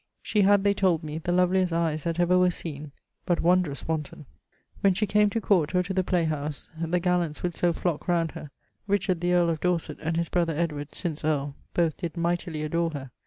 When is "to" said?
5.29-5.39, 5.83-5.93